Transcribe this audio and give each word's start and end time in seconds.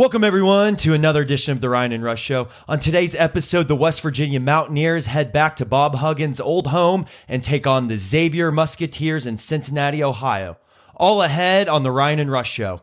Welcome, 0.00 0.24
everyone, 0.24 0.76
to 0.76 0.94
another 0.94 1.20
edition 1.20 1.52
of 1.52 1.60
the 1.60 1.68
Ryan 1.68 1.92
and 1.92 2.02
Rush 2.02 2.22
Show. 2.22 2.48
On 2.66 2.80
today's 2.80 3.14
episode, 3.14 3.68
the 3.68 3.76
West 3.76 4.00
Virginia 4.00 4.40
Mountaineers 4.40 5.04
head 5.04 5.30
back 5.30 5.56
to 5.56 5.66
Bob 5.66 5.96
Huggins' 5.96 6.40
old 6.40 6.68
home 6.68 7.04
and 7.28 7.42
take 7.42 7.66
on 7.66 7.88
the 7.88 7.96
Xavier 7.96 8.50
Musketeers 8.50 9.26
in 9.26 9.36
Cincinnati, 9.36 10.02
Ohio. 10.02 10.56
All 10.96 11.20
ahead 11.20 11.68
on 11.68 11.82
the 11.82 11.90
Ryan 11.90 12.20
and 12.20 12.32
Rush 12.32 12.50
Show. 12.50 12.80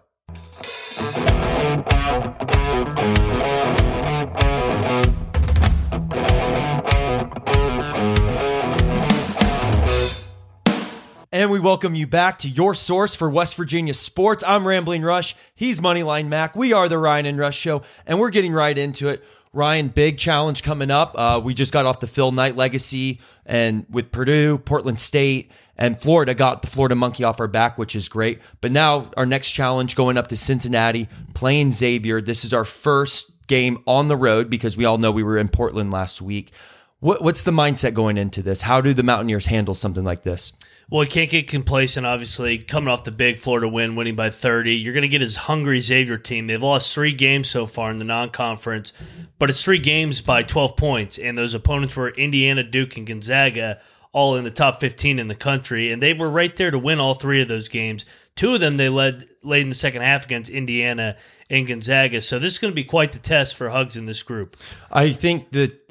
And 11.37 11.51
we 11.51 11.59
welcome 11.59 11.93
you 11.93 12.07
back 12.07 12.39
to 12.39 12.49
your 12.49 12.73
source 12.73 13.13
for 13.13 13.29
West 13.29 13.53
Virginia 13.57 13.93
sports. 13.93 14.43
I'm 14.47 14.67
Rambling 14.67 15.03
Rush. 15.03 15.35
He's 15.53 15.79
Moneyline 15.79 16.29
Mac. 16.29 16.55
We 16.55 16.73
are 16.73 16.89
the 16.89 16.97
Ryan 16.97 17.27
and 17.27 17.37
Rush 17.37 17.55
Show, 17.55 17.83
and 18.07 18.19
we're 18.19 18.31
getting 18.31 18.53
right 18.53 18.75
into 18.75 19.09
it. 19.09 19.23
Ryan, 19.53 19.89
big 19.89 20.17
challenge 20.17 20.63
coming 20.63 20.89
up. 20.89 21.13
Uh, 21.15 21.39
we 21.43 21.53
just 21.53 21.71
got 21.71 21.85
off 21.85 21.99
the 21.99 22.07
Phil 22.07 22.31
Knight 22.31 22.55
legacy, 22.55 23.19
and 23.45 23.85
with 23.87 24.11
Purdue, 24.11 24.57
Portland 24.57 24.99
State, 24.99 25.51
and 25.77 26.01
Florida 26.01 26.33
got 26.33 26.63
the 26.63 26.69
Florida 26.69 26.95
monkey 26.95 27.23
off 27.23 27.39
our 27.39 27.47
back, 27.47 27.77
which 27.77 27.95
is 27.95 28.09
great. 28.09 28.39
But 28.59 28.71
now 28.71 29.11
our 29.15 29.27
next 29.27 29.51
challenge 29.51 29.95
going 29.95 30.17
up 30.17 30.29
to 30.29 30.35
Cincinnati, 30.35 31.07
playing 31.35 31.71
Xavier. 31.71 32.19
This 32.19 32.45
is 32.45 32.51
our 32.51 32.65
first 32.65 33.29
game 33.45 33.83
on 33.85 34.07
the 34.07 34.17
road 34.17 34.49
because 34.49 34.75
we 34.75 34.85
all 34.85 34.97
know 34.97 35.11
we 35.11 35.21
were 35.21 35.37
in 35.37 35.49
Portland 35.49 35.91
last 35.91 36.19
week. 36.19 36.51
What, 36.99 37.21
what's 37.21 37.43
the 37.43 37.51
mindset 37.51 37.93
going 37.93 38.17
into 38.17 38.41
this? 38.41 38.63
How 38.63 38.81
do 38.81 38.91
the 38.95 39.03
Mountaineers 39.03 39.45
handle 39.45 39.75
something 39.75 40.03
like 40.03 40.23
this? 40.23 40.51
Well, 40.89 41.01
he 41.01 41.07
can't 41.09 41.29
get 41.29 41.49
complacent, 41.49 42.05
obviously. 42.05 42.59
Coming 42.59 42.87
off 42.87 43.03
the 43.03 43.11
big 43.11 43.39
Florida 43.39 43.67
win, 43.67 43.97
winning 43.97 44.15
by 44.15 44.29
30, 44.29 44.73
you're 44.73 44.93
going 44.93 45.01
to 45.01 45.09
get 45.09 45.19
his 45.19 45.35
hungry 45.35 45.81
Xavier 45.81 46.17
team. 46.17 46.47
They've 46.47 46.63
lost 46.63 46.93
three 46.93 47.11
games 47.11 47.49
so 47.49 47.65
far 47.65 47.91
in 47.91 47.97
the 47.97 48.05
non 48.05 48.29
conference, 48.29 48.93
but 49.37 49.49
it's 49.49 49.61
three 49.61 49.79
games 49.79 50.21
by 50.21 50.43
12 50.43 50.77
points. 50.77 51.17
And 51.17 51.37
those 51.37 51.53
opponents 51.53 51.97
were 51.97 52.11
Indiana, 52.11 52.63
Duke, 52.63 52.95
and 52.95 53.05
Gonzaga, 53.05 53.81
all 54.13 54.37
in 54.37 54.45
the 54.45 54.51
top 54.51 54.79
15 54.79 55.19
in 55.19 55.27
the 55.27 55.35
country. 55.35 55.91
And 55.91 56.01
they 56.01 56.13
were 56.13 56.29
right 56.29 56.55
there 56.55 56.71
to 56.71 56.79
win 56.79 57.01
all 57.01 57.13
three 57.13 57.41
of 57.41 57.49
those 57.49 57.67
games. 57.67 58.05
Two 58.37 58.53
of 58.53 58.61
them 58.61 58.77
they 58.77 58.87
led 58.87 59.27
late 59.43 59.63
in 59.63 59.69
the 59.69 59.75
second 59.75 60.03
half 60.03 60.23
against 60.23 60.49
Indiana 60.49 61.17
and 61.49 61.67
Gonzaga. 61.67 62.21
So 62.21 62.39
this 62.39 62.53
is 62.53 62.59
going 62.59 62.71
to 62.71 62.75
be 62.75 62.85
quite 62.85 63.11
the 63.11 63.19
test 63.19 63.55
for 63.55 63.69
Hugs 63.69 63.97
in 63.97 64.05
this 64.05 64.23
group. 64.23 64.55
I 64.89 65.11
think 65.11 65.51
that 65.51 65.86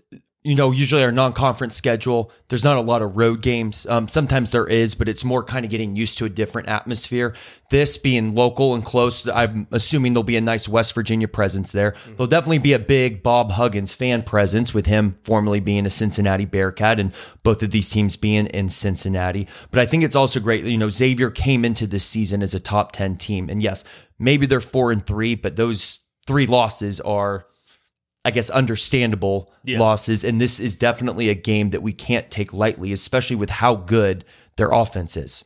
you 0.47 0.55
know, 0.55 0.71
usually 0.71 1.03
our 1.03 1.11
non-conference 1.11 1.75
schedule, 1.75 2.31
there's 2.51 2.63
not 2.63 2.77
a 2.77 2.81
lot 2.81 3.03
of 3.03 3.17
road 3.17 3.43
games. 3.43 3.85
Um, 3.87 4.07
sometimes 4.07 4.53
there 4.53 4.69
is, 4.69 4.95
but 4.95 5.09
it's 5.09 5.25
more 5.25 5.43
kind 5.43 5.65
of 5.65 5.73
getting 5.73 5.97
used 5.97 6.19
to 6.19 6.25
a 6.25 6.29
different 6.29 6.69
atmosphere. 6.69 7.35
This 7.71 7.99
being 7.99 8.33
local 8.33 8.77
and 8.77 8.85
close, 8.85 9.27
I'm 9.27 9.67
assuming 9.73 10.13
there'll 10.13 10.23
be 10.23 10.37
a 10.37 10.41
nice 10.41 10.69
West 10.69 10.95
Virginia 10.95 11.27
presence 11.27 11.73
there. 11.73 11.91
Mm-hmm. 11.91 12.11
There'll 12.13 12.29
definitely 12.29 12.59
be 12.59 12.75
a 12.75 12.79
big 12.79 13.25
Bob 13.25 13.51
Huggins 13.51 13.93
fan 13.93 14.23
presence 14.23 14.73
with 14.73 14.87
him 14.87 15.19
formerly 15.25 15.59
being 15.59 15.85
a 15.85 15.91
Cincinnati 15.91 16.45
Bearcat 16.45 17.01
and 17.01 17.13
both 17.43 17.61
of 17.65 17.73
these 17.73 17.91
teams 17.91 18.17
being 18.17 18.47
in 18.47 18.69
Cincinnati. 18.69 19.49
But 19.73 19.81
I 19.81 19.87
think 19.87 20.05
it's 20.05 20.15
also 20.15 20.39
great, 20.39 20.65
you 20.65 20.79
know, 20.79 20.91
Xavier 20.91 21.33
came 21.33 21.65
into 21.65 21.89
this 21.89 22.05
season 22.05 22.41
as 22.41 22.55
a 22.55 22.61
top 22.61 22.93
10 22.93 23.17
team. 23.17 23.51
And 23.51 23.61
yes, 23.61 23.83
maybe 24.21 24.47
they're 24.47 24.61
four 24.61 24.93
and 24.93 25.05
three, 25.05 25.35
but 25.35 25.57
those 25.57 25.99
three 26.25 26.47
losses 26.47 27.01
are 27.01 27.47
I 28.27 28.33
guess, 28.33 28.51
understandable 28.51 29.53
yeah. 29.63 29.79
losses. 29.79 30.25
And 30.25 30.41
this 30.41 30.59
is 30.59 30.75
definitely 30.75 31.29
a 31.29 31.35
game 31.35 31.71
that 31.71 31.81
we 31.81 31.93
can't 31.93 32.29
take 32.29 32.53
lightly, 32.53 32.93
especially 32.93 33.37
with 33.37 33.51
how 33.51 33.77
good 33.77 34.25
their 34.57 34.73
offense 34.73 35.17
is. 35.17 35.45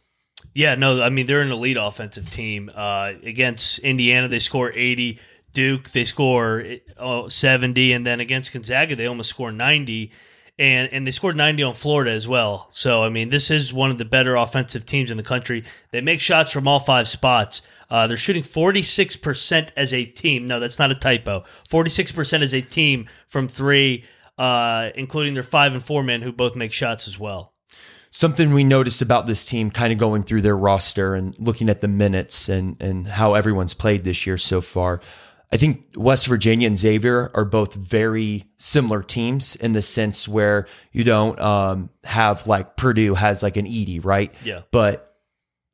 Yeah, 0.55 0.77
no, 0.77 1.03
I 1.03 1.11
mean, 1.11 1.27
they're 1.27 1.43
an 1.43 1.53
elite 1.53 1.77
offensive 1.79 2.31
team. 2.31 2.71
Uh, 2.75 3.13
against 3.23 3.81
Indiana, 3.81 4.29
they 4.29 4.39
score 4.39 4.73
80. 4.73 5.19
Duke, 5.53 5.91
they 5.91 6.07
score 6.07 6.65
uh, 6.97 7.29
70. 7.29 7.93
And 7.93 8.07
then 8.07 8.19
against 8.19 8.51
Gonzaga, 8.51 8.97
they 8.97 9.05
almost 9.05 9.29
score 9.29 9.53
90 9.53 10.11
and 10.61 10.93
and 10.93 11.07
they 11.07 11.11
scored 11.11 11.37
90 11.37 11.63
on 11.63 11.75
Florida 11.75 12.13
as 12.13 12.29
well. 12.29 12.67
So 12.71 13.03
I 13.03 13.09
mean, 13.09 13.31
this 13.31 13.51
is 13.51 13.73
one 13.73 13.91
of 13.91 13.99
the 13.99 14.05
better 14.05 14.37
offensive 14.37 14.85
teams 14.85 15.11
in 15.11 15.17
the 15.17 15.23
country. 15.23 15.65
They 15.91 16.03
make 16.03 16.21
shots 16.21 16.53
from 16.53 16.69
all 16.69 16.79
five 16.79 17.09
spots. 17.09 17.63
Uh, 17.89 18.07
they're 18.07 18.17
shooting 18.17 18.45
46% 18.45 19.71
as 19.77 19.93
a 19.93 20.05
team. 20.05 20.47
No, 20.47 20.61
that's 20.61 20.79
not 20.79 20.93
a 20.93 20.95
typo. 20.95 21.43
46% 21.69 22.43
as 22.43 22.55
a 22.55 22.61
team 22.61 23.09
from 23.27 23.49
three, 23.49 24.05
uh, 24.39 24.91
including 24.95 25.35
their 25.35 25.43
five 25.43 25.73
and 25.73 25.83
four 25.83 26.05
men 26.05 26.23
who 26.23 26.31
both 26.31 26.55
make 26.55 26.73
shots 26.73 27.09
as 27.09 27.19
well. 27.19 27.53
Something 28.13 28.53
we 28.53 28.63
noticed 28.63 29.03
about 29.03 29.27
this 29.27 29.45
team, 29.45 29.71
kind 29.71 29.93
of 29.93 29.99
going 29.99 30.23
through 30.23 30.43
their 30.43 30.57
roster 30.57 31.15
and 31.15 31.37
looking 31.41 31.69
at 31.69 31.81
the 31.81 31.89
minutes 31.89 32.49
and 32.49 32.77
and 32.81 33.09
how 33.09 33.35
everyone's 33.35 33.75
played 33.75 34.05
this 34.05 34.27
year 34.27 34.37
so 34.37 34.61
far. 34.61 35.01
I 35.53 35.57
think 35.57 35.85
West 35.97 36.29
Virginia 36.29 36.69
and 36.69 36.79
Xavier 36.79 37.31
are 37.35 37.45
both 37.45 37.75
very 37.75 38.45
similar 38.57 39.03
teams 39.03 39.57
in 39.57 39.73
the 39.73 39.83
sense 39.83 40.29
where 40.29 40.67
you 40.93 41.03
don't 41.03 41.41
um, 41.41 41.91
have 42.05 42.47
like 42.47 42.77
Purdue 42.77 43.15
has 43.15 43.43
like 43.43 43.57
an 43.57 43.67
Edey, 43.67 44.05
right? 44.05 44.33
Yeah. 44.45 44.63
But 44.71 45.11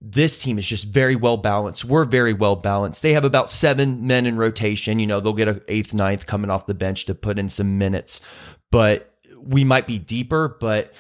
this 0.01 0.41
team 0.41 0.59
is 0.59 0.67
just 0.67 0.85
very 0.85 1.15
well 1.15 1.37
balanced. 1.37 1.85
We're 1.85 2.05
very 2.05 2.33
well 2.33 2.57
balanced. 2.57 3.03
They 3.03 3.13
have 3.13 3.25
about 3.25 3.51
seven 3.51 4.07
men 4.07 4.25
in 4.25 4.37
rotation. 4.37 4.99
You 4.99 5.07
know, 5.07 5.21
they'll 5.21 5.35
get 5.35 5.49
an 5.49 5.61
eighth, 5.69 5.93
ninth 5.93 6.27
coming 6.27 6.51
off 6.51 6.67
the 6.67 6.75
bench 6.75 7.05
to 7.07 7.15
put 7.15 7.39
in 7.39 7.51
some 7.51 7.77
minutes, 7.77 8.23
but 8.71 9.15
we 9.39 9.63
might 9.63 9.87
be 9.87 9.99
deeper, 9.99 10.57
but 10.59 10.93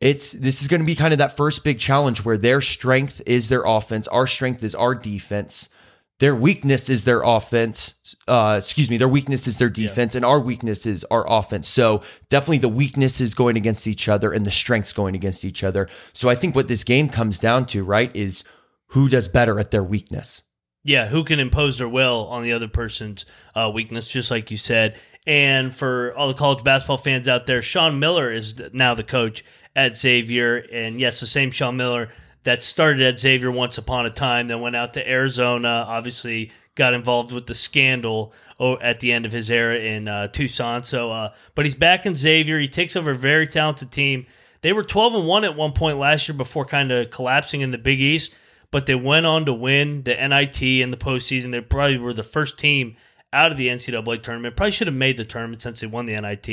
it's 0.00 0.32
this 0.32 0.60
is 0.60 0.68
going 0.68 0.80
to 0.80 0.86
be 0.86 0.94
kind 0.94 1.14
of 1.14 1.18
that 1.18 1.36
first 1.36 1.64
big 1.64 1.78
challenge 1.78 2.24
where 2.24 2.36
their 2.36 2.60
strength 2.60 3.22
is 3.24 3.48
their 3.48 3.62
offense, 3.64 4.06
our 4.08 4.26
strength 4.26 4.62
is 4.62 4.74
our 4.74 4.94
defense 4.94 5.70
their 6.18 6.34
weakness 6.34 6.88
is 6.88 7.04
their 7.04 7.22
offense. 7.22 7.94
Uh, 8.26 8.56
excuse 8.58 8.88
me, 8.88 8.96
their 8.96 9.08
weakness 9.08 9.46
is 9.46 9.58
their 9.58 9.68
defense, 9.68 10.14
yeah. 10.14 10.18
and 10.18 10.24
our 10.24 10.40
weakness 10.40 10.86
is 10.86 11.04
our 11.10 11.24
offense. 11.28 11.68
So 11.68 12.02
definitely 12.30 12.58
the 12.58 12.68
weakness 12.68 13.20
is 13.20 13.34
going 13.34 13.56
against 13.56 13.86
each 13.86 14.08
other, 14.08 14.32
and 14.32 14.46
the 14.46 14.50
strengths 14.50 14.92
going 14.92 15.14
against 15.14 15.44
each 15.44 15.62
other. 15.62 15.88
So 16.12 16.28
I 16.28 16.34
think 16.34 16.54
what 16.54 16.68
this 16.68 16.84
game 16.84 17.08
comes 17.08 17.38
down 17.38 17.66
to, 17.66 17.84
right, 17.84 18.14
is 18.16 18.44
who 18.88 19.08
does 19.08 19.28
better 19.28 19.60
at 19.60 19.70
their 19.70 19.84
weakness. 19.84 20.42
Yeah, 20.84 21.08
who 21.08 21.24
can 21.24 21.40
impose 21.40 21.78
their 21.78 21.88
will 21.88 22.28
on 22.28 22.42
the 22.42 22.52
other 22.52 22.68
person's 22.68 23.26
uh, 23.54 23.70
weakness, 23.74 24.08
just 24.08 24.30
like 24.30 24.50
you 24.50 24.56
said. 24.56 24.98
And 25.26 25.74
for 25.74 26.14
all 26.14 26.28
the 26.28 26.34
college 26.34 26.62
basketball 26.62 26.96
fans 26.96 27.26
out 27.26 27.46
there, 27.46 27.60
Sean 27.60 27.98
Miller 27.98 28.32
is 28.32 28.54
now 28.72 28.94
the 28.94 29.02
coach 29.02 29.44
at 29.74 29.96
Xavier, 29.96 30.56
and 30.72 31.00
yes, 31.00 31.20
the 31.20 31.26
same 31.26 31.50
Sean 31.50 31.76
Miller 31.76 32.08
that 32.46 32.62
started 32.62 33.02
at 33.02 33.18
Xavier 33.18 33.50
once 33.50 33.76
upon 33.76 34.06
a 34.06 34.10
time, 34.10 34.46
then 34.46 34.60
went 34.60 34.76
out 34.76 34.94
to 34.94 35.08
Arizona, 35.08 35.84
obviously 35.86 36.52
got 36.76 36.94
involved 36.94 37.32
with 37.32 37.46
the 37.46 37.54
scandal 37.54 38.32
at 38.80 39.00
the 39.00 39.12
end 39.12 39.26
of 39.26 39.32
his 39.32 39.50
era 39.50 39.76
in 39.76 40.06
uh, 40.06 40.28
Tucson. 40.28 40.84
So, 40.84 41.10
uh, 41.10 41.32
but 41.56 41.64
he's 41.64 41.74
back 41.74 42.06
in 42.06 42.14
Xavier. 42.14 42.60
He 42.60 42.68
takes 42.68 42.94
over 42.94 43.10
a 43.10 43.16
very 43.16 43.48
talented 43.48 43.90
team. 43.90 44.26
They 44.62 44.72
were 44.72 44.84
12 44.84 45.16
and 45.16 45.26
1 45.26 45.44
at 45.44 45.56
one 45.56 45.72
point 45.72 45.98
last 45.98 46.28
year 46.28 46.36
before 46.36 46.64
kind 46.64 46.92
of 46.92 47.10
collapsing 47.10 47.62
in 47.62 47.72
the 47.72 47.78
Big 47.78 48.00
East, 48.00 48.32
but 48.70 48.86
they 48.86 48.94
went 48.94 49.26
on 49.26 49.44
to 49.46 49.52
win 49.52 50.04
the 50.04 50.14
NIT 50.14 50.62
in 50.62 50.92
the 50.92 50.96
postseason. 50.96 51.50
They 51.50 51.60
probably 51.60 51.98
were 51.98 52.14
the 52.14 52.22
first 52.22 52.58
team 52.58 52.96
out 53.32 53.50
of 53.50 53.58
the 53.58 53.68
NCAA 53.68 54.22
tournament. 54.22 54.56
Probably 54.56 54.70
should 54.70 54.86
have 54.86 54.94
made 54.94 55.16
the 55.16 55.24
tournament 55.24 55.62
since 55.62 55.80
they 55.80 55.86
won 55.88 56.06
the 56.06 56.16
NIT. 56.16 56.46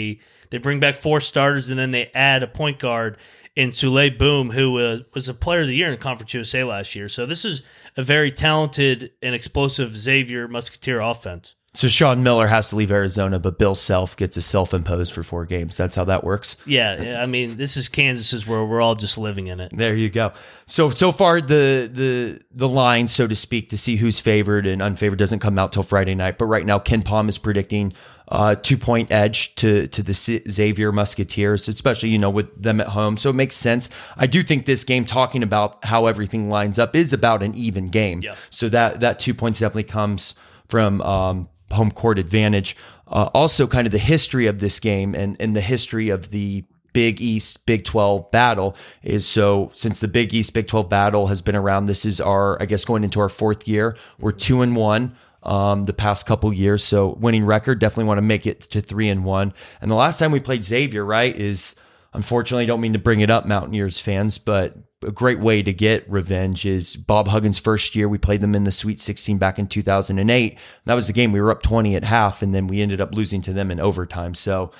They 0.49 0.57
bring 0.57 0.79
back 0.79 0.95
four 0.95 1.19
starters 1.19 1.69
and 1.69 1.77
then 1.77 1.91
they 1.91 2.09
add 2.15 2.41
a 2.41 2.47
point 2.47 2.79
guard 2.79 3.17
in 3.55 3.71
Souley 3.71 4.17
Boum, 4.17 4.49
who 4.49 4.79
uh, 4.79 4.97
was 5.13 5.29
a 5.29 5.33
player 5.33 5.61
of 5.61 5.67
the 5.67 5.75
year 5.75 5.91
in 5.91 5.97
Conference 5.99 6.33
USA 6.33 6.63
last 6.63 6.95
year. 6.95 7.07
So 7.07 7.25
this 7.25 7.45
is 7.45 7.61
a 7.97 8.03
very 8.03 8.31
talented 8.31 9.11
and 9.21 9.35
explosive 9.35 9.93
Xavier 9.93 10.47
Musketeer 10.47 10.99
offense. 10.99 11.55
So 11.75 11.87
Sean 11.87 12.21
Miller 12.21 12.45
has 12.45 12.69
to 12.69 12.75
leave 12.75 12.91
Arizona, 12.91 13.39
but 13.39 13.57
Bill 13.57 13.73
Self 13.73 14.15
gets 14.15 14.37
a 14.37 14.43
self-imposed 14.43 15.11
for 15.11 15.23
four 15.23 15.45
games. 15.45 15.75
That's 15.75 15.95
how 15.95 16.03
that 16.03 16.23
works. 16.23 16.55
Yeah, 16.67 17.19
I 17.19 17.25
mean, 17.25 17.57
this 17.57 17.77
is 17.77 17.89
Kansas 17.89 18.31
is 18.31 18.45
where 18.45 18.63
we're 18.63 18.79
all 18.79 18.93
just 18.93 19.17
living 19.17 19.47
in 19.47 19.59
it. 19.59 19.75
There 19.75 19.95
you 19.95 20.11
go. 20.11 20.33
So 20.67 20.91
so 20.91 21.11
far 21.11 21.41
the 21.41 21.89
the 21.91 22.41
the 22.51 22.69
line, 22.69 23.07
so 23.07 23.25
to 23.25 23.35
speak, 23.35 23.71
to 23.71 23.77
see 23.77 23.95
who's 23.95 24.19
favored 24.19 24.67
and 24.67 24.83
unfavored 24.83 25.17
doesn't 25.17 25.39
come 25.39 25.57
out 25.57 25.73
till 25.73 25.81
Friday 25.81 26.13
night. 26.13 26.37
But 26.37 26.45
right 26.45 26.65
now, 26.65 26.77
KenPom 26.77 27.27
is 27.27 27.39
predicting 27.39 27.93
uh, 28.29 28.55
two 28.55 28.77
point 28.77 29.11
edge 29.11 29.55
to 29.55 29.87
to 29.87 30.03
the 30.03 30.13
Xavier 30.13 30.91
Musketeers, 30.91 31.67
especially 31.67 32.09
you 32.09 32.17
know 32.17 32.29
with 32.29 32.61
them 32.61 32.81
at 32.81 32.87
home. 32.87 33.17
So 33.17 33.29
it 33.29 33.35
makes 33.35 33.55
sense. 33.55 33.89
I 34.17 34.27
do 34.27 34.43
think 34.43 34.65
this 34.65 34.83
game, 34.83 35.05
talking 35.05 35.43
about 35.43 35.83
how 35.85 36.05
everything 36.05 36.49
lines 36.49 36.79
up, 36.79 36.95
is 36.95 37.13
about 37.13 37.43
an 37.43 37.53
even 37.55 37.89
game. 37.89 38.21
Yeah. 38.21 38.35
So 38.49 38.69
that 38.69 39.01
that 39.01 39.19
two 39.19 39.33
points 39.33 39.59
definitely 39.59 39.83
comes 39.83 40.35
from 40.67 41.01
um, 41.01 41.49
home 41.71 41.91
court 41.91 42.19
advantage. 42.19 42.75
Uh, 43.07 43.29
also, 43.33 43.67
kind 43.67 43.85
of 43.85 43.91
the 43.91 43.99
history 43.99 44.47
of 44.47 44.59
this 44.59 44.79
game 44.79 45.13
and, 45.13 45.35
and 45.39 45.55
the 45.55 45.61
history 45.61 46.09
of 46.09 46.29
the 46.31 46.63
Big 46.93 47.21
East 47.21 47.65
Big 47.65 47.83
12 47.83 48.31
battle 48.31 48.75
is 49.01 49.25
so 49.25 49.71
since 49.73 49.99
the 49.99 50.07
Big 50.07 50.33
East 50.33 50.53
Big 50.53 50.67
12 50.67 50.89
battle 50.89 51.27
has 51.27 51.41
been 51.41 51.55
around, 51.55 51.87
this 51.87 52.05
is 52.05 52.21
our, 52.21 52.61
I 52.61 52.65
guess, 52.65 52.85
going 52.85 53.03
into 53.03 53.19
our 53.19 53.29
fourth 53.29 53.67
year. 53.67 53.97
We're 54.19 54.31
two 54.31 54.61
and 54.61 54.75
one. 54.75 55.15
Um, 55.43 55.83
the 55.83 55.93
past 55.93 56.25
couple 56.25 56.53
years, 56.53 56.85
so 56.85 57.17
winning 57.19 57.45
record 57.45 57.79
definitely 57.79 58.05
want 58.05 58.19
to 58.19 58.21
make 58.21 58.45
it 58.45 58.61
to 58.71 58.79
three 58.79 59.09
and 59.09 59.25
one. 59.25 59.53
And 59.81 59.91
the 59.91 59.95
last 59.95 60.17
time 60.17 60.31
we 60.31 60.39
played 60.39 60.63
Xavier, 60.63 61.03
right, 61.03 61.35
is 61.35 61.75
unfortunately 62.13 62.65
don't 62.65 62.79
mean 62.79 62.93
to 62.93 62.99
bring 62.99 63.19
it 63.19 63.29
up, 63.29 63.45
Mountaineers 63.45 63.99
fans, 63.99 64.37
but 64.37 64.77
a 65.03 65.11
great 65.11 65.39
way 65.39 65.61
to 65.61 65.73
get 65.73 66.09
revenge 66.09 66.65
is 66.65 66.95
Bob 66.95 67.27
Huggins' 67.27 67.59
first 67.59 67.95
year. 67.95 68.07
We 68.07 68.17
played 68.17 68.41
them 68.41 68.55
in 68.55 68.63
the 68.63 68.71
Sweet 68.71 68.99
16 68.99 69.37
back 69.37 69.59
in 69.59 69.67
2008. 69.67 70.57
That 70.85 70.93
was 70.93 71.07
the 71.07 71.13
game 71.13 71.31
we 71.31 71.41
were 71.41 71.51
up 71.51 71.61
20 71.61 71.95
at 71.95 72.03
half, 72.03 72.41
and 72.41 72.53
then 72.53 72.67
we 72.67 72.81
ended 72.81 73.01
up 73.01 73.13
losing 73.13 73.41
to 73.43 73.53
them 73.53 73.71
in 73.71 73.79
overtime. 73.79 74.33
So, 74.33 74.71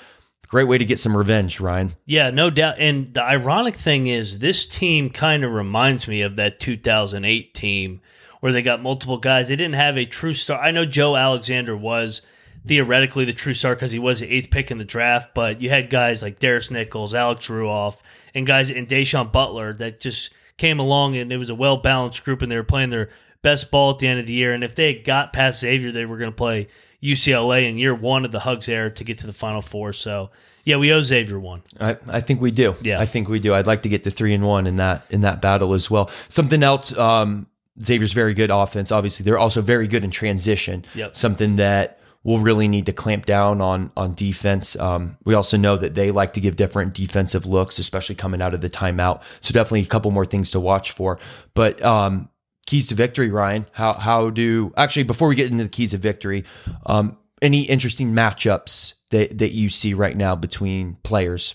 great 0.48 0.68
way 0.68 0.78
to 0.78 0.84
get 0.84 0.98
some 0.98 1.16
revenge, 1.16 1.60
Ryan. 1.60 1.94
Yeah, 2.06 2.30
no 2.30 2.50
doubt. 2.50 2.76
And 2.78 3.12
the 3.12 3.22
ironic 3.22 3.74
thing 3.74 4.06
is, 4.06 4.38
this 4.38 4.66
team 4.66 5.10
kind 5.10 5.44
of 5.44 5.52
reminds 5.52 6.08
me 6.08 6.22
of 6.22 6.36
that 6.36 6.58
2008 6.58 7.54
team 7.54 8.00
where 8.44 8.52
they 8.52 8.60
got 8.60 8.82
multiple 8.82 9.16
guys. 9.16 9.48
They 9.48 9.56
didn't 9.56 9.76
have 9.76 9.96
a 9.96 10.04
true 10.04 10.34
star. 10.34 10.60
I 10.60 10.70
know 10.70 10.84
Joe 10.84 11.16
Alexander 11.16 11.74
was 11.74 12.20
theoretically 12.66 13.24
the 13.24 13.32
true 13.32 13.54
star 13.54 13.74
because 13.74 13.90
he 13.90 13.98
was 13.98 14.20
the 14.20 14.30
eighth 14.30 14.50
pick 14.50 14.70
in 14.70 14.76
the 14.76 14.84
draft, 14.84 15.30
but 15.34 15.62
you 15.62 15.70
had 15.70 15.88
guys 15.88 16.20
like 16.20 16.40
Darris 16.40 16.70
Nichols, 16.70 17.14
Alex 17.14 17.48
Ruoff, 17.48 18.02
and 18.34 18.46
guys 18.46 18.68
in 18.68 18.84
Da'Sean 18.84 19.32
Butler 19.32 19.72
that 19.72 19.98
just 19.98 20.34
came 20.58 20.78
along 20.78 21.16
and 21.16 21.32
it 21.32 21.38
was 21.38 21.48
a 21.48 21.54
well 21.54 21.78
balanced 21.78 22.22
group 22.22 22.42
and 22.42 22.52
they 22.52 22.56
were 22.56 22.62
playing 22.62 22.90
their 22.90 23.08
best 23.40 23.70
ball 23.70 23.92
at 23.92 23.98
the 23.98 24.08
end 24.08 24.20
of 24.20 24.26
the 24.26 24.34
year. 24.34 24.52
And 24.52 24.62
if 24.62 24.74
they 24.74 24.92
got 24.92 25.32
past 25.32 25.60
Xavier, 25.60 25.90
they 25.90 26.04
were 26.04 26.18
going 26.18 26.30
to 26.30 26.36
play 26.36 26.68
UCLA 27.02 27.66
in 27.66 27.78
year 27.78 27.94
one 27.94 28.26
of 28.26 28.32
the 28.32 28.40
Hugs 28.40 28.68
era 28.68 28.90
to 28.90 29.04
get 29.04 29.16
to 29.16 29.26
the 29.26 29.32
Final 29.32 29.62
Four. 29.62 29.94
So 29.94 30.28
yeah, 30.64 30.76
we 30.76 30.92
owe 30.92 31.00
Xavier 31.00 31.40
one. 31.40 31.62
I, 31.80 31.96
I 32.08 32.20
think 32.20 32.42
we 32.42 32.50
do. 32.50 32.74
Yeah. 32.82 33.00
I 33.00 33.06
think 33.06 33.30
we 33.30 33.38
do. 33.38 33.54
I'd 33.54 33.66
like 33.66 33.84
to 33.84 33.88
get 33.88 34.04
to 34.04 34.10
three 34.10 34.34
and 34.34 34.44
one 34.44 34.66
in 34.66 34.76
that 34.76 35.06
in 35.08 35.22
that 35.22 35.40
battle 35.40 35.72
as 35.72 35.90
well. 35.90 36.10
Something 36.28 36.62
else. 36.62 36.94
Um, 36.98 37.46
Xavier's 37.82 38.12
very 38.12 38.34
good 38.34 38.50
offense. 38.50 38.92
Obviously, 38.92 39.24
they're 39.24 39.38
also 39.38 39.60
very 39.60 39.88
good 39.88 40.04
in 40.04 40.10
transition. 40.10 40.84
Yep. 40.94 41.16
Something 41.16 41.56
that 41.56 41.98
we'll 42.22 42.38
really 42.38 42.68
need 42.68 42.86
to 42.86 42.92
clamp 42.92 43.26
down 43.26 43.60
on 43.60 43.90
on 43.96 44.14
defense. 44.14 44.76
Um, 44.76 45.16
we 45.24 45.34
also 45.34 45.56
know 45.56 45.76
that 45.76 45.94
they 45.94 46.10
like 46.10 46.32
to 46.34 46.40
give 46.40 46.56
different 46.56 46.94
defensive 46.94 47.46
looks, 47.46 47.78
especially 47.78 48.14
coming 48.14 48.42
out 48.42 48.54
of 48.54 48.60
the 48.60 48.70
timeout. 48.70 49.22
So 49.40 49.52
definitely 49.52 49.82
a 49.82 49.86
couple 49.86 50.10
more 50.10 50.24
things 50.24 50.50
to 50.52 50.60
watch 50.60 50.92
for. 50.92 51.18
But 51.54 51.82
um, 51.82 52.28
keys 52.66 52.88
to 52.88 52.94
victory, 52.94 53.30
Ryan. 53.30 53.66
How 53.72 53.92
how 53.92 54.30
do 54.30 54.72
actually 54.76 55.04
before 55.04 55.28
we 55.28 55.34
get 55.34 55.50
into 55.50 55.64
the 55.64 55.70
keys 55.70 55.94
of 55.94 56.00
victory, 56.00 56.44
um, 56.86 57.16
any 57.42 57.62
interesting 57.62 58.12
matchups 58.12 58.94
that 59.10 59.38
that 59.38 59.52
you 59.52 59.68
see 59.68 59.94
right 59.94 60.16
now 60.16 60.34
between 60.34 60.96
players? 61.02 61.54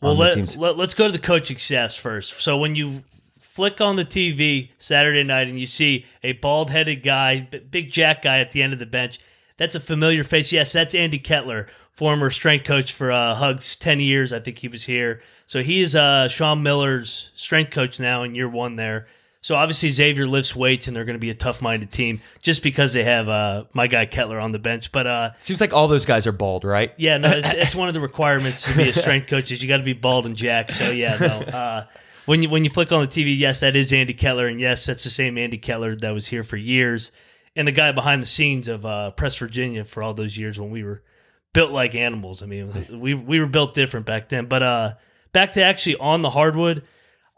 Well, 0.00 0.16
let, 0.16 0.56
let, 0.56 0.80
us 0.80 0.94
go 0.94 1.06
to 1.06 1.12
the 1.12 1.18
coaching 1.20 1.58
staffs 1.58 1.94
first. 1.94 2.40
So 2.40 2.58
when 2.58 2.74
you 2.74 3.04
flick 3.52 3.82
on 3.82 3.96
the 3.96 4.04
TV 4.04 4.70
Saturday 4.78 5.22
night 5.22 5.46
and 5.46 5.60
you 5.60 5.66
see 5.66 6.06
a 6.22 6.32
bald 6.32 6.70
headed 6.70 7.02
guy, 7.02 7.40
big 7.70 7.90
jack 7.90 8.22
guy 8.22 8.38
at 8.38 8.50
the 8.52 8.62
end 8.62 8.72
of 8.72 8.78
the 8.78 8.86
bench, 8.86 9.18
that's 9.58 9.74
a 9.74 9.80
familiar 9.80 10.24
face. 10.24 10.52
Yes, 10.52 10.72
that's 10.72 10.94
Andy 10.94 11.18
Kettler, 11.18 11.66
former 11.92 12.30
strength 12.30 12.64
coach 12.64 12.94
for 12.94 13.12
uh, 13.12 13.34
Hugs, 13.34 13.76
10 13.76 14.00
years. 14.00 14.32
I 14.32 14.40
think 14.40 14.56
he 14.56 14.68
was 14.68 14.84
here. 14.84 15.20
So 15.46 15.62
he 15.62 15.82
is 15.82 15.94
uh, 15.94 16.28
Sean 16.28 16.62
Miller's 16.62 17.30
strength 17.34 17.72
coach 17.72 18.00
now 18.00 18.22
in 18.22 18.34
year 18.34 18.48
one 18.48 18.76
there. 18.76 19.06
So 19.42 19.54
obviously 19.54 19.90
Xavier 19.90 20.26
lifts 20.26 20.56
weights 20.56 20.86
and 20.86 20.96
they're 20.96 21.04
going 21.04 21.16
to 21.16 21.20
be 21.20 21.28
a 21.28 21.34
tough 21.34 21.60
minded 21.60 21.92
team 21.92 22.22
just 22.40 22.62
because 22.62 22.94
they 22.94 23.04
have 23.04 23.28
uh, 23.28 23.64
my 23.74 23.86
guy 23.86 24.06
Kettler 24.06 24.40
on 24.40 24.52
the 24.52 24.60
bench. 24.60 24.92
But 24.92 25.06
uh, 25.06 25.30
Seems 25.36 25.60
like 25.60 25.74
all 25.74 25.88
those 25.88 26.06
guys 26.06 26.26
are 26.26 26.32
bald, 26.32 26.64
right? 26.64 26.94
yeah, 26.96 27.18
no, 27.18 27.28
it's, 27.28 27.46
it's 27.52 27.74
one 27.74 27.88
of 27.88 27.92
the 27.94 28.00
requirements 28.00 28.62
to 28.62 28.74
be 28.78 28.88
a 28.88 28.94
strength 28.94 29.26
coach 29.26 29.52
is 29.52 29.60
you 29.62 29.68
got 29.68 29.76
to 29.76 29.82
be 29.82 29.92
bald 29.92 30.24
and 30.24 30.36
jacked. 30.36 30.72
So 30.72 30.90
yeah, 30.90 31.18
no. 31.18 31.26
Uh, 31.58 31.86
when 32.26 32.42
you 32.42 32.48
when 32.48 32.64
you 32.64 32.70
flick 32.70 32.92
on 32.92 33.00
the 33.00 33.08
TV, 33.08 33.36
yes, 33.38 33.60
that 33.60 33.76
is 33.76 33.92
Andy 33.92 34.14
Kettler, 34.14 34.46
and 34.46 34.60
yes, 34.60 34.86
that's 34.86 35.04
the 35.04 35.10
same 35.10 35.38
Andy 35.38 35.58
Kettler 35.58 35.96
that 35.96 36.10
was 36.10 36.26
here 36.26 36.42
for 36.42 36.56
years, 36.56 37.12
and 37.56 37.66
the 37.66 37.72
guy 37.72 37.92
behind 37.92 38.22
the 38.22 38.26
scenes 38.26 38.68
of 38.68 38.86
uh, 38.86 39.10
Press 39.12 39.38
Virginia 39.38 39.84
for 39.84 40.02
all 40.02 40.14
those 40.14 40.36
years 40.36 40.58
when 40.58 40.70
we 40.70 40.84
were 40.84 41.02
built 41.52 41.72
like 41.72 41.94
animals. 41.94 42.42
I 42.42 42.46
mean, 42.46 43.00
we 43.00 43.14
we 43.14 43.40
were 43.40 43.46
built 43.46 43.74
different 43.74 44.06
back 44.06 44.28
then. 44.28 44.46
But 44.46 44.62
uh, 44.62 44.94
back 45.32 45.52
to 45.52 45.62
actually 45.62 45.96
on 45.96 46.22
the 46.22 46.30
hardwood, 46.30 46.84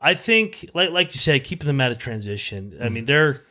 I 0.00 0.14
think 0.14 0.70
like 0.74 0.90
like 0.90 1.14
you 1.14 1.20
said, 1.20 1.44
keeping 1.44 1.66
them 1.66 1.80
out 1.80 1.92
of 1.92 1.98
transition. 1.98 2.78
I 2.82 2.88
mean, 2.88 3.04
they're 3.04 3.42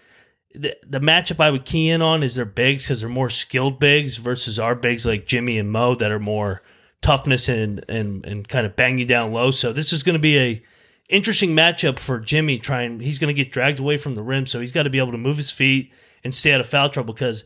the, 0.56 0.76
the 0.88 1.00
matchup 1.00 1.44
I 1.44 1.50
would 1.50 1.66
key 1.66 1.90
in 1.90 2.02
on 2.02 2.24
is 2.24 2.36
their 2.36 2.46
bigs 2.46 2.84
because 2.84 3.02
they're 3.02 3.10
more 3.10 3.30
skilled 3.30 3.80
bigs 3.80 4.18
versus 4.18 4.60
our 4.60 4.76
bigs 4.76 5.06
like 5.06 5.26
Jimmy 5.26 5.58
and 5.58 5.72
Mo 5.72 5.96
that 5.96 6.12
are 6.12 6.20
more 6.20 6.62
toughness 7.02 7.50
and 7.50 7.84
and 7.90 8.26
and 8.26 8.48
kind 8.48 8.66
of 8.66 8.76
bang 8.76 8.98
you 8.98 9.06
down 9.06 9.32
low. 9.32 9.52
So 9.52 9.74
this 9.74 9.94
is 9.94 10.04
going 10.04 10.14
to 10.14 10.20
be 10.20 10.38
a 10.38 10.64
interesting 11.14 11.56
matchup 11.56 12.00
for 12.00 12.20
Jimmy. 12.20 12.58
Trying 12.58 13.00
he's 13.00 13.20
going 13.20 13.34
to 13.34 13.44
get 13.44 13.52
dragged 13.52 13.80
away 13.80 13.98
from 13.98 14.16
the 14.16 14.24
rim, 14.24 14.46
so 14.46 14.60
he's 14.60 14.74
got 14.74 14.84
to 14.84 14.90
be 14.90 14.98
able 14.98 15.12
to 15.12 15.18
move 15.18 15.38
his 15.38 15.52
feet 15.52 15.92
and 16.24 16.34
stay 16.34 16.52
out 16.52 16.60
of 16.60 16.66
foul 16.66 16.90
trouble. 16.90 17.14
Because 17.14 17.46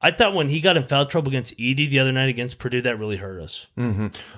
I 0.00 0.10
thought 0.10 0.34
when 0.34 0.48
he 0.48 0.60
got 0.60 0.76
in 0.76 0.82
foul 0.84 1.06
trouble 1.06 1.28
against 1.28 1.56
Edey 1.58 1.88
the 1.88 2.00
other 2.00 2.10
night 2.10 2.28
against 2.28 2.58
Purdue, 2.58 2.82
that 2.82 2.98
really 2.98 3.16
hurt 3.16 3.40
us. 3.40 3.68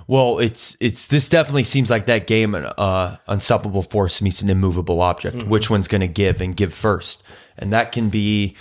Well, 0.07 0.39
it's 0.39 0.77
it's 0.81 1.07
this 1.07 1.29
definitely 1.29 1.65
seems 1.65 1.89
like 1.89 2.05
that 2.07 2.27
game. 2.27 2.55
Uh, 2.55 3.17
unstoppable 3.29 3.83
force 3.83 4.21
meets 4.21 4.43
an 4.43 4.51
immovable 4.51 5.01
object. 5.01 5.45
Which 5.45 5.71
one's 5.71 5.89
going 5.89 6.03
to 6.03 6.09
give 6.09 6.41
and 6.41 6.55
give 6.55 6.75
first? 6.75 7.23
And 7.57 7.73
that 7.73 7.93
can 7.93 8.11
be 8.11 8.57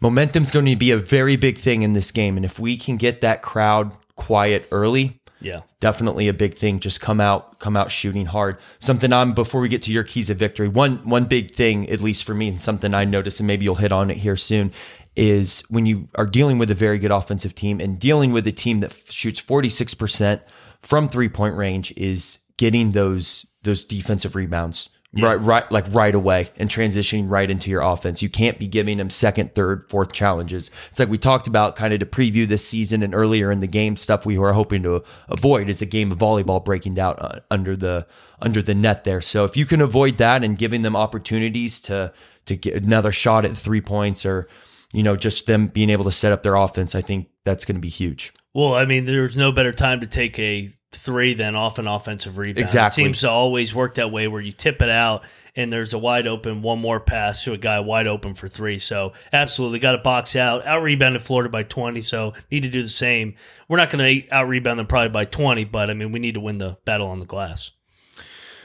momentum's 0.00 0.50
going 0.50 0.66
to 0.66 0.74
be 0.74 0.90
a 0.90 0.96
very 0.96 1.36
big 1.36 1.58
thing 1.58 1.82
in 1.82 1.92
this 1.92 2.10
game. 2.10 2.36
And 2.36 2.44
if 2.44 2.58
we 2.58 2.76
can 2.76 2.96
get 2.96 3.20
that 3.20 3.42
crowd 3.42 3.92
quiet 4.16 4.66
early, 4.72 5.20
Yeah. 5.42 5.62
definitely 5.80 6.28
a 6.28 6.34
big 6.34 6.56
thing. 6.56 6.80
Just 6.80 7.00
come 7.00 7.20
out, 7.20 7.58
come 7.58 7.76
out 7.76 7.90
shooting 7.90 8.26
hard. 8.26 8.58
Something 8.78 9.12
I'm 9.12 9.32
before 9.32 9.60
we 9.60 9.68
get 9.68 9.82
to 9.82 9.92
your 9.92 10.04
keys 10.04 10.30
of 10.30 10.38
victory. 10.38 10.68
One 10.68 10.98
one 10.98 11.24
big 11.24 11.54
thing, 11.54 11.88
at 11.90 12.00
least 12.00 12.24
for 12.24 12.34
me, 12.34 12.48
and 12.48 12.60
something 12.60 12.94
I 12.94 13.04
noticed, 13.04 13.40
and 13.40 13.46
maybe 13.46 13.64
you'll 13.64 13.74
hit 13.76 13.92
on 13.92 14.10
it 14.10 14.16
here 14.18 14.36
soon, 14.36 14.72
is 15.16 15.62
when 15.68 15.86
you 15.86 16.08
are 16.14 16.26
dealing 16.26 16.58
with 16.58 16.70
a 16.70 16.74
very 16.74 16.98
good 16.98 17.10
offensive 17.10 17.54
team 17.54 17.80
and 17.80 17.98
dealing 17.98 18.32
with 18.32 18.46
a 18.46 18.52
team 18.52 18.80
that 18.80 18.94
shoots 19.10 19.38
46 19.38 19.94
percent 19.94 20.42
from 20.80 21.08
three 21.08 21.28
point 21.28 21.56
range, 21.56 21.92
is 21.96 22.38
getting 22.56 22.92
those 22.92 23.46
those 23.62 23.84
defensive 23.84 24.34
rebounds. 24.34 24.88
Right, 25.14 25.36
right, 25.36 25.70
like 25.70 25.84
right 25.90 26.14
away 26.14 26.48
and 26.56 26.70
transitioning 26.70 27.28
right 27.28 27.50
into 27.50 27.68
your 27.68 27.82
offense. 27.82 28.22
You 28.22 28.30
can't 28.30 28.58
be 28.58 28.66
giving 28.66 28.96
them 28.96 29.10
second, 29.10 29.54
third, 29.54 29.84
fourth 29.90 30.12
challenges. 30.12 30.70
It's 30.88 30.98
like 30.98 31.10
we 31.10 31.18
talked 31.18 31.46
about 31.46 31.76
kind 31.76 31.92
of 31.92 32.00
to 32.00 32.06
preview 32.06 32.48
this 32.48 32.66
season 32.66 33.02
and 33.02 33.14
earlier 33.14 33.52
in 33.52 33.60
the 33.60 33.66
game 33.66 33.98
stuff 33.98 34.24
we 34.24 34.38
were 34.38 34.54
hoping 34.54 34.82
to 34.84 35.04
avoid 35.28 35.68
is 35.68 35.80
the 35.80 35.86
game 35.86 36.12
of 36.12 36.18
volleyball 36.18 36.64
breaking 36.64 36.94
down 36.94 37.16
uh, 37.18 37.40
under 37.50 37.76
the 37.76 38.06
under 38.40 38.62
the 38.62 38.74
net 38.74 39.04
there. 39.04 39.20
So 39.20 39.44
if 39.44 39.54
you 39.54 39.66
can 39.66 39.82
avoid 39.82 40.16
that 40.16 40.42
and 40.42 40.56
giving 40.56 40.80
them 40.80 40.96
opportunities 40.96 41.78
to 41.80 42.14
to 42.46 42.56
get 42.56 42.82
another 42.82 43.12
shot 43.12 43.44
at 43.44 43.56
three 43.56 43.82
points 43.82 44.24
or 44.24 44.48
you 44.94 45.02
know 45.02 45.16
just 45.16 45.46
them 45.46 45.66
being 45.66 45.90
able 45.90 46.04
to 46.04 46.12
set 46.12 46.32
up 46.32 46.42
their 46.42 46.54
offense, 46.54 46.94
I 46.94 47.02
think 47.02 47.28
that's 47.44 47.66
going 47.66 47.76
to 47.76 47.80
be 47.80 47.90
huge. 47.90 48.32
Well, 48.54 48.74
I 48.74 48.86
mean, 48.86 49.04
there's 49.04 49.36
no 49.36 49.52
better 49.52 49.72
time 49.72 50.00
to 50.00 50.06
take 50.06 50.38
a 50.38 50.70
three 50.92 51.34
then 51.34 51.56
off 51.56 51.78
an 51.78 51.86
offensive 51.86 52.38
rebound. 52.38 52.58
Exactly. 52.58 53.02
It 53.02 53.06
seems 53.06 53.20
to 53.20 53.30
always 53.30 53.74
work 53.74 53.94
that 53.94 54.12
way 54.12 54.28
where 54.28 54.40
you 54.40 54.52
tip 54.52 54.82
it 54.82 54.90
out 54.90 55.24
and 55.56 55.72
there's 55.72 55.92
a 55.92 55.98
wide 55.98 56.26
open, 56.26 56.62
one 56.62 56.78
more 56.78 57.00
pass 57.00 57.44
to 57.44 57.52
a 57.52 57.58
guy 57.58 57.80
wide 57.80 58.06
open 58.06 58.34
for 58.34 58.48
three. 58.48 58.78
So 58.78 59.12
absolutely 59.32 59.78
got 59.78 59.92
to 59.92 59.98
box 59.98 60.36
out. 60.36 60.66
Out 60.66 60.82
rebounded 60.82 61.22
Florida 61.22 61.48
by 61.50 61.62
20, 61.62 62.00
so 62.00 62.34
need 62.50 62.62
to 62.62 62.68
do 62.68 62.82
the 62.82 62.88
same. 62.88 63.34
We're 63.68 63.78
not 63.78 63.90
going 63.90 64.22
to 64.22 64.30
out 64.30 64.48
rebound 64.48 64.78
them 64.78 64.86
probably 64.86 65.08
by 65.08 65.24
20, 65.24 65.64
but 65.64 65.90
I 65.90 65.94
mean, 65.94 66.12
we 66.12 66.20
need 66.20 66.34
to 66.34 66.40
win 66.40 66.58
the 66.58 66.76
battle 66.84 67.08
on 67.08 67.20
the 67.20 67.26
glass. 67.26 67.70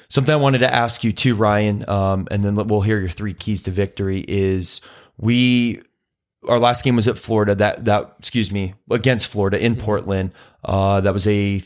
Something 0.10 0.34
I 0.34 0.38
wanted 0.38 0.60
to 0.60 0.74
ask 0.74 1.03
you 1.03 1.12
too, 1.12 1.36
Ryan, 1.36 1.88
um, 1.89 2.27
and 2.31 2.43
then 2.43 2.55
we'll 2.55 2.81
hear 2.81 3.00
your 3.00 3.10
three 3.10 3.34
keys 3.34 3.63
to 3.63 3.72
victory. 3.72 4.24
Is 4.25 4.79
we 5.17 5.81
our 6.48 6.60
last 6.60 6.84
game 6.86 6.96
was 6.96 7.10
at 7.10 7.17
Florida. 7.17 7.55
That 7.55 7.84
that 7.86 8.15
excuse 8.19 8.50
me 8.50 8.74
against 8.89 9.27
Florida 9.27 9.62
in 9.63 9.75
Portland. 9.75 10.34
Uh, 10.63 11.01
that 11.01 11.12
was 11.12 11.27
a 11.27 11.62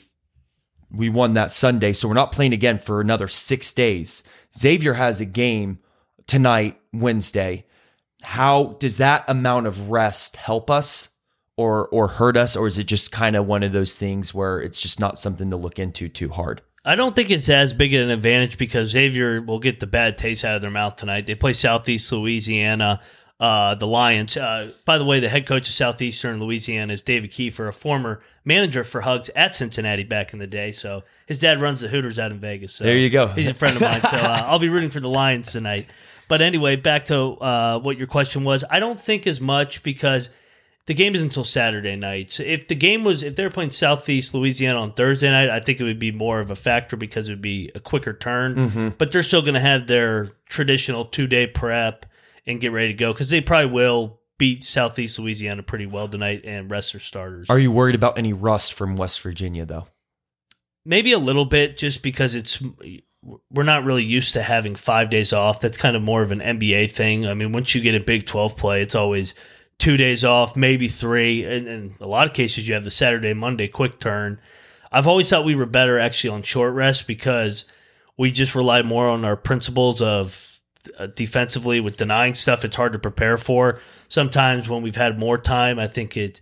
we 0.93 1.09
won 1.09 1.33
that 1.35 1.51
Sunday, 1.51 1.93
so 1.93 2.07
we're 2.07 2.13
not 2.13 2.31
playing 2.31 2.53
again 2.53 2.77
for 2.77 3.01
another 3.01 3.27
six 3.27 3.73
days. 3.73 4.23
Xavier 4.57 4.93
has 4.93 5.21
a 5.21 5.25
game 5.25 5.79
tonight, 6.27 6.79
Wednesday. 6.93 7.65
How 8.21 8.75
does 8.79 8.97
that 8.97 9.25
amount 9.27 9.67
of 9.67 9.89
rest 9.89 10.35
help 10.35 10.69
us? 10.69 11.09
Or, 11.57 11.89
or 11.89 12.07
hurt 12.07 12.37
us, 12.37 12.55
or 12.55 12.65
is 12.65 12.79
it 12.79 12.85
just 12.85 13.11
kind 13.11 13.35
of 13.35 13.45
one 13.45 13.61
of 13.61 13.71
those 13.71 13.95
things 13.95 14.33
where 14.33 14.59
it's 14.59 14.81
just 14.81 14.99
not 14.99 15.19
something 15.19 15.51
to 15.51 15.57
look 15.57 15.77
into 15.77 16.09
too 16.09 16.29
hard? 16.29 16.61
I 16.83 16.95
don't 16.95 17.15
think 17.15 17.29
it's 17.29 17.49
as 17.49 17.71
big 17.71 17.93
an 17.93 18.09
advantage 18.09 18.57
because 18.57 18.89
Xavier 18.89 19.41
will 19.41 19.59
get 19.59 19.79
the 19.79 19.85
bad 19.85 20.17
taste 20.17 20.43
out 20.43 20.55
of 20.55 20.63
their 20.63 20.71
mouth 20.71 20.95
tonight. 20.95 21.27
They 21.27 21.35
play 21.35 21.53
Southeast 21.53 22.11
Louisiana, 22.11 23.01
uh, 23.41 23.73
the 23.73 23.87
Lions. 23.87 24.37
Uh, 24.37 24.71
by 24.85 24.99
the 24.99 25.03
way, 25.03 25.19
the 25.19 25.27
head 25.27 25.47
coach 25.47 25.67
of 25.67 25.73
Southeastern 25.73 26.39
Louisiana 26.39 26.93
is 26.93 27.01
David 27.01 27.31
Kiefer, 27.31 27.67
a 27.67 27.71
former 27.71 28.21
manager 28.45 28.83
for 28.83 29.01
Hugs 29.01 29.29
at 29.35 29.55
Cincinnati 29.55 30.03
back 30.03 30.31
in 30.31 30.39
the 30.39 30.45
day. 30.45 30.71
So 30.71 31.03
his 31.25 31.39
dad 31.39 31.59
runs 31.59 31.81
the 31.81 31.87
Hooters 31.87 32.19
out 32.19 32.31
in 32.31 32.39
Vegas. 32.39 32.73
So 32.75 32.83
There 32.83 32.95
you 32.95 33.09
go. 33.09 33.27
He's 33.29 33.47
a 33.47 33.55
friend 33.55 33.75
of 33.75 33.81
mine. 33.81 34.01
So 34.01 34.15
uh, 34.15 34.43
I'll 34.47 34.59
be 34.59 34.69
rooting 34.69 34.91
for 34.91 34.99
the 34.99 35.09
Lions 35.09 35.51
tonight. 35.51 35.87
But 36.27 36.41
anyway, 36.41 36.75
back 36.75 37.05
to 37.05 37.17
uh, 37.17 37.79
what 37.79 37.97
your 37.97 38.05
question 38.05 38.43
was. 38.43 38.63
I 38.69 38.79
don't 38.79 38.99
think 38.99 39.25
as 39.25 39.41
much 39.41 39.81
because 39.81 40.29
the 40.85 40.93
game 40.93 41.15
is 41.15 41.23
until 41.23 41.43
Saturday 41.43 41.95
night. 41.95 42.31
So 42.31 42.43
if 42.43 42.67
the 42.67 42.75
game 42.75 43.03
was 43.03 43.23
if 43.23 43.35
they're 43.35 43.49
playing 43.49 43.71
Southeast 43.71 44.35
Louisiana 44.35 44.79
on 44.79 44.93
Thursday 44.93 45.31
night, 45.31 45.49
I 45.49 45.59
think 45.61 45.79
it 45.79 45.83
would 45.83 45.99
be 45.99 46.11
more 46.11 46.39
of 46.39 46.51
a 46.51 46.55
factor 46.55 46.95
because 46.95 47.27
it 47.27 47.31
would 47.31 47.41
be 47.41 47.71
a 47.73 47.79
quicker 47.79 48.13
turn. 48.13 48.55
Mm-hmm. 48.55 48.89
But 48.99 49.11
they're 49.11 49.23
still 49.23 49.41
going 49.41 49.55
to 49.55 49.59
have 49.59 49.87
their 49.87 50.29
traditional 50.47 51.05
two 51.05 51.25
day 51.25 51.47
prep 51.47 52.05
and 52.45 52.59
get 52.59 52.71
ready 52.71 52.89
to 52.89 52.93
go 52.93 53.13
because 53.13 53.29
they 53.29 53.41
probably 53.41 53.71
will 53.71 54.19
beat 54.37 54.63
Southeast 54.63 55.19
Louisiana 55.19 55.63
pretty 55.63 55.85
well 55.85 56.07
tonight 56.07 56.41
and 56.45 56.69
rest 56.71 56.93
their 56.93 56.99
starters. 56.99 57.49
Are 57.49 57.59
you 57.59 57.71
worried 57.71 57.95
about 57.95 58.17
any 58.17 58.33
rust 58.33 58.73
from 58.73 58.95
West 58.95 59.21
Virginia 59.21 59.65
though? 59.65 59.87
Maybe 60.83 61.11
a 61.11 61.19
little 61.19 61.45
bit 61.45 61.77
just 61.77 62.01
because 62.01 62.33
it's 62.33 62.61
we're 63.51 63.63
not 63.63 63.83
really 63.83 64.03
used 64.03 64.33
to 64.33 64.41
having 64.41 64.75
five 64.75 65.11
days 65.11 65.31
off. 65.31 65.59
That's 65.59 65.77
kind 65.77 65.95
of 65.95 66.01
more 66.01 66.23
of 66.23 66.31
an 66.31 66.39
NBA 66.39 66.91
thing. 66.91 67.27
I 67.27 67.35
mean, 67.35 67.51
once 67.51 67.75
you 67.75 67.81
get 67.81 67.93
a 67.93 67.99
Big 67.99 68.25
12 68.25 68.57
play, 68.57 68.81
it's 68.81 68.95
always 68.95 69.35
two 69.77 69.95
days 69.95 70.25
off, 70.25 70.55
maybe 70.55 70.87
three. 70.87 71.45
And 71.45 71.67
in 71.67 71.95
a 71.99 72.07
lot 72.07 72.25
of 72.25 72.33
cases, 72.33 72.67
you 72.67 72.73
have 72.73 72.83
the 72.83 72.91
Saturday, 72.91 73.33
Monday 73.33 73.67
quick 73.67 73.99
turn. 73.99 74.39
I've 74.91 75.07
always 75.07 75.29
thought 75.29 75.45
we 75.45 75.55
were 75.55 75.65
better 75.65 75.99
actually 75.99 76.31
on 76.31 76.41
short 76.41 76.73
rest 76.73 77.05
because 77.05 77.65
we 78.17 78.31
just 78.31 78.55
rely 78.55 78.81
more 78.81 79.07
on 79.07 79.23
our 79.23 79.37
principles 79.37 80.01
of 80.01 80.50
uh, 80.97 81.07
defensively 81.07 81.79
with 81.79 81.97
denying 81.97 82.33
stuff 82.35 82.63
it's 82.65 82.75
hard 82.75 82.93
to 82.93 82.99
prepare 82.99 83.37
for. 83.37 83.79
Sometimes 84.09 84.67
when 84.69 84.81
we've 84.81 84.95
had 84.95 85.17
more 85.19 85.37
time, 85.37 85.79
I 85.79 85.87
think 85.87 86.17
it, 86.17 86.41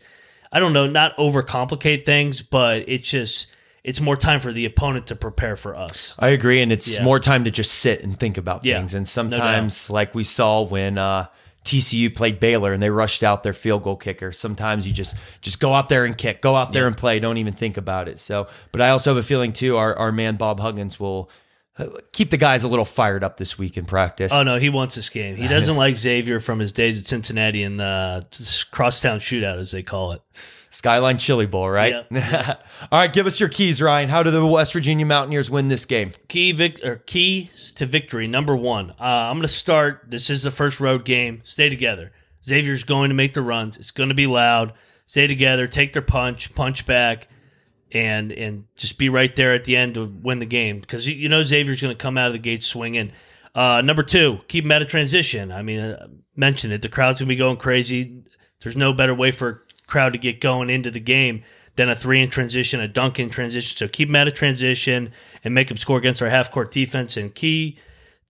I 0.51 0.59
don't 0.59 0.73
know, 0.73 0.87
not 0.87 1.15
overcomplicate 1.17 2.05
things, 2.05 2.41
but 2.41 2.83
it's 2.87 3.09
just, 3.09 3.47
it's 3.83 4.01
more 4.01 4.17
time 4.17 4.39
for 4.39 4.51
the 4.51 4.65
opponent 4.65 5.07
to 5.07 5.15
prepare 5.15 5.55
for 5.55 5.75
us. 5.75 6.15
I 6.19 6.29
agree, 6.29 6.61
and 6.61 6.71
it's 6.71 6.97
Yeah. 6.97 7.03
more 7.03 7.19
time 7.19 7.45
to 7.45 7.51
just 7.51 7.71
sit 7.75 8.03
and 8.03 8.19
think 8.19 8.37
about 8.37 8.65
Yeah, 8.65 8.77
things. 8.77 8.93
And 8.93 9.07
sometimes, 9.07 9.89
like 9.89 10.13
we 10.13 10.23
saw 10.23 10.61
when 10.61 10.97
uh, 10.97 11.27
TCU 11.63 12.13
played 12.13 12.39
Baylor 12.39 12.73
and 12.73 12.81
they 12.81 12.89
rushed 12.89 13.23
out 13.23 13.43
their 13.43 13.53
field 13.53 13.83
goal 13.83 13.95
kicker, 13.95 14.31
sometimes 14.31 14.87
you 14.87 14.93
just 14.93 15.15
just 15.41 15.59
go 15.59 15.73
out 15.73 15.87
there 15.89 16.05
and 16.05 16.17
kick, 16.17 16.41
go 16.41 16.55
out 16.55 16.73
there 16.73 16.87
and 16.87 16.97
play, 16.97 17.19
don't 17.19 17.37
even 17.37 17.53
think 17.53 17.77
about 17.77 18.07
it. 18.07 18.19
So, 18.19 18.47
but 18.71 18.81
I 18.81 18.89
also 18.89 19.11
have 19.13 19.23
a 19.23 19.25
feeling 19.27 19.53
too, 19.53 19.77
our 19.77 19.95
our 19.97 20.11
man 20.11 20.35
Bob 20.35 20.59
Huggins 20.59 20.99
will 20.99 21.29
keep 22.11 22.29
the 22.31 22.37
guys 22.37 22.63
a 22.63 22.67
little 22.67 22.85
fired 22.85 23.23
up 23.23 23.37
this 23.37 23.57
week 23.57 23.77
in 23.77 23.85
practice. 23.85 24.31
Oh 24.33 24.43
no, 24.43 24.57
he 24.57 24.69
wants 24.69 24.95
this 24.95 25.09
game. 25.09 25.35
He 25.35 25.47
doesn't 25.49 25.75
like 25.75 25.97
Xavier 25.97 26.39
from 26.39 26.59
his 26.59 26.71
days 26.71 26.99
at 26.99 27.05
Cincinnati 27.05 27.63
in 27.63 27.77
the 27.77 28.25
crosstown 28.71 29.19
shootout, 29.19 29.57
as 29.57 29.71
they 29.71 29.83
call 29.83 30.13
it. 30.13 30.21
Skyline 30.71 31.17
Chili 31.17 31.47
Bowl, 31.47 31.67
right? 31.69 31.93
All 32.91 32.99
right, 32.99 33.11
give 33.11 33.25
us 33.25 33.39
your 33.39 33.49
keys, 33.49 33.81
Ryan. 33.81 34.07
How 34.07 34.21
do 34.21 34.29
the 34.29 34.45
West 34.45 34.73
Virginia 34.73 35.05
Mountaineers 35.05 35.49
win 35.49 35.67
this 35.67 35.85
game? 35.85 36.11
Key 36.27 36.51
vic- 36.51 36.85
or 36.85 36.97
keys 36.97 37.73
to 37.73 37.85
victory. 37.87 38.27
Number 38.27 38.55
one, 38.55 38.91
uh, 38.91 39.03
I'm 39.03 39.37
going 39.37 39.41
to 39.41 39.47
start. 39.47 40.03
This 40.07 40.29
is 40.29 40.43
the 40.43 40.51
first 40.51 40.79
road 40.79 41.05
game. 41.05 41.41
Stay 41.43 41.69
together. 41.69 42.11
Xavier's 42.45 42.83
going 42.83 43.09
to 43.09 43.15
make 43.15 43.33
the 43.33 43.41
runs. 43.41 43.77
It's 43.77 43.91
going 43.91 44.09
to 44.09 44.15
be 44.15 44.27
loud. 44.27 44.73
Stay 45.07 45.25
together. 45.25 45.67
Take 45.67 45.93
their 45.93 46.03
punch. 46.03 46.53
Punch 46.53 46.85
back. 46.85 47.27
And 47.91 48.31
and 48.31 48.65
just 48.75 48.99
be 48.99 49.09
right 49.09 49.35
there 49.35 49.55
at 49.55 49.63
the 49.63 49.75
end 49.75 49.95
to 49.95 50.05
win 50.05 50.37
the 50.37 50.45
game 50.45 50.79
because 50.79 51.07
you, 51.07 51.15
you 51.15 51.27
know 51.27 51.41
Xavier's 51.41 51.81
going 51.81 51.95
to 51.95 52.01
come 52.01 52.19
out 52.19 52.27
of 52.27 52.33
the 52.33 52.39
gate 52.39 52.63
swinging. 52.63 53.11
Uh, 53.55 53.81
number 53.81 54.03
two, 54.03 54.39
keep 54.47 54.63
them 54.63 54.71
out 54.71 54.83
of 54.83 54.87
transition. 54.87 55.51
I 55.51 55.63
mean, 55.63 55.79
uh, 55.79 56.07
mention 56.35 56.71
it. 56.71 56.83
The 56.83 56.89
crowd's 56.89 57.19
going 57.19 57.27
to 57.27 57.33
be 57.33 57.35
going 57.35 57.57
crazy. 57.57 58.23
There's 58.61 58.77
no 58.77 58.93
better 58.93 59.15
way 59.15 59.31
for 59.31 59.49
a 59.49 59.87
crowd 59.87 60.13
to 60.13 60.19
get 60.19 60.39
going 60.39 60.69
into 60.69 60.91
the 60.91 60.99
game 60.99 61.43
than 61.75 61.89
a 61.89 61.95
three 61.95 62.21
in 62.21 62.29
transition, 62.29 62.79
a 62.79 62.87
dunk 62.87 63.19
in 63.19 63.29
transition. 63.29 63.77
So 63.77 63.87
keep 63.87 64.09
them 64.09 64.15
out 64.15 64.27
of 64.27 64.33
transition 64.33 65.11
and 65.43 65.55
make 65.55 65.67
them 65.69 65.77
score 65.77 65.97
against 65.97 66.21
our 66.21 66.29
half 66.29 66.51
court 66.51 66.71
defense. 66.71 67.17
And 67.17 67.33
key 67.33 67.77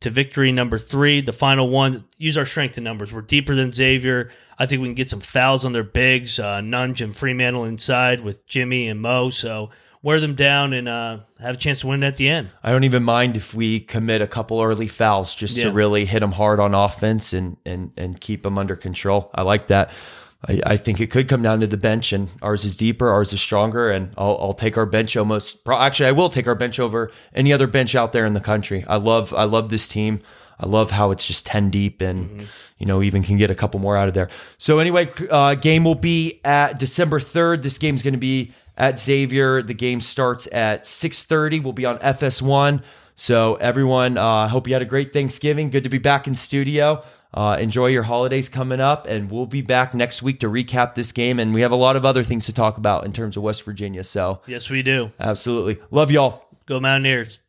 to 0.02 0.10
victory 0.10 0.52
number 0.52 0.78
three, 0.78 1.22
the 1.22 1.32
final 1.34 1.70
one, 1.70 2.06
use 2.18 2.38
our 2.38 2.46
strength 2.46 2.78
in 2.78 2.84
numbers. 2.84 3.12
We're 3.12 3.22
deeper 3.22 3.54
than 3.56 3.74
Xavier. 3.74 4.30
I 4.58 4.66
think 4.66 4.82
we 4.82 4.88
can 4.88 4.96
get 4.96 5.10
some 5.10 5.20
fouls 5.20 5.66
on 5.66 5.74
their 5.74 5.84
bigs, 5.84 6.40
uh, 6.40 6.60
Nunge 6.60 7.02
and 7.02 7.14
Freemantle 7.14 7.68
inside 7.68 8.22
with 8.22 8.46
Jimmy 8.48 8.88
and 8.88 9.02
Mo. 9.02 9.30
So 9.30 9.72
wear 10.02 10.22
them 10.22 10.36
down 10.36 10.72
and 10.72 10.88
uh, 10.88 11.20
have 11.42 11.56
a 11.56 11.58
chance 11.58 11.82
to 11.82 11.88
win 11.88 12.04
at 12.04 12.16
the 12.16 12.30
end. 12.30 12.50
I 12.64 12.72
don't 12.72 12.86
even 12.86 13.04
mind 13.04 13.36
if 13.36 13.54
we 13.54 13.82
commit 13.82 14.22
a 14.22 14.28
couple 14.28 14.62
early 14.62 14.88
fouls 14.88 15.36
just 15.36 15.58
Yeah. 15.58 15.66
to 15.66 15.72
really 15.72 16.06
hit 16.06 16.22
them 16.22 16.32
hard 16.32 16.62
on 16.62 16.74
offense 16.74 17.34
and 17.34 17.58
and 17.66 17.92
and 17.98 18.20
keep 18.22 18.44
them 18.44 18.58
under 18.58 18.78
control. 18.78 19.30
I 19.36 19.42
like 19.42 19.68
that. 19.68 19.92
I, 20.48 20.62
I 20.66 20.78
think 20.78 21.02
it 21.02 21.12
could 21.12 21.28
come 21.28 21.42
down 21.42 21.60
to 21.60 21.68
the 21.68 21.78
bench, 21.78 22.14
and 22.14 22.30
ours 22.42 22.64
is 22.64 22.78
deeper, 22.78 23.10
ours 23.10 23.34
is 23.34 23.42
stronger, 23.42 23.92
and 23.92 24.14
I'll, 24.18 24.38
I'll 24.40 24.54
take 24.54 24.78
our 24.78 24.86
bench 24.86 25.18
almost. 25.18 25.60
Actually, 25.68 26.08
I 26.08 26.14
will 26.14 26.30
take 26.30 26.48
our 26.48 26.56
bench 26.56 26.80
over 26.80 27.12
any 27.34 27.52
other 27.52 27.68
bench 27.68 27.96
out 27.96 28.14
there 28.14 28.26
in 28.26 28.34
the 28.34 28.40
country. 28.40 28.86
I 28.88 28.98
love 28.98 29.34
I 29.34 29.44
love 29.44 29.70
this 29.70 29.88
team. 29.88 30.22
I 30.62 30.68
love 30.68 30.92
how 30.92 31.12
it's 31.12 31.26
just 31.26 31.46
ten 31.46 31.70
deep, 31.70 32.02
and 32.02 32.48
you 32.78 32.86
know 32.86 33.02
even 33.02 33.24
can 33.24 33.38
get 33.38 33.50
a 33.50 33.56
couple 33.56 33.80
more 33.80 33.98
out 33.98 34.08
of 34.08 34.14
there. 34.14 34.30
So 34.58 34.80
anyway, 34.80 35.12
uh, 35.30 35.56
game 35.56 35.84
will 35.84 35.96
be 35.96 36.40
at 36.46 36.80
December 36.80 37.20
third. 37.20 37.64
This 37.64 37.78
game's 37.78 38.04
going 38.04 38.14
to 38.14 38.20
be 38.20 38.54
at 38.78 38.98
Xavier. 38.98 39.62
The 39.62 39.74
game 39.74 40.02
starts 40.02 40.48
at 40.52 40.86
6:30. 40.86 41.62
We'll 41.62 41.74
be 41.74 41.86
on 41.86 42.00
FS1. 42.00 42.82
So 43.16 43.56
everyone, 43.56 44.18
uh, 44.18 44.26
I 44.26 44.48
hope 44.48 44.66
you 44.68 44.74
had 44.74 44.82
a 44.82 44.86
great 44.86 45.12
Thanksgiving. 45.12 45.70
Good 45.70 45.84
to 45.84 45.90
be 45.90 45.98
back 45.98 46.26
in 46.26 46.36
studio. 46.36 47.04
Uh, 47.34 47.58
enjoy 47.60 47.88
your 47.88 48.04
holidays 48.04 48.50
coming 48.50 48.80
up, 48.80 49.06
and 49.08 49.30
we'll 49.30 49.46
be 49.46 49.62
back 49.62 49.94
next 49.94 50.24
week 50.24 50.40
to 50.40 50.48
recap 50.48 50.96
this 50.96 51.12
game. 51.12 51.40
And 51.40 51.54
we 51.54 51.62
have 51.62 51.72
a 51.72 51.76
lot 51.76 51.96
of 51.96 52.04
other 52.06 52.24
things 52.24 52.46
to 52.48 52.54
talk 52.54 52.78
about 52.78 53.06
in 53.06 53.14
terms 53.14 53.38
of 53.38 53.44
West 53.44 53.64
Virginia. 53.64 54.04
So 54.04 54.42
Yes, 54.48 54.70
we 54.70 54.82
do. 54.82 55.12
absolutely 55.20 55.78
love 55.92 56.10
y'all. 56.12 56.46
Go 56.66 56.80
Mountaineers. 56.80 57.40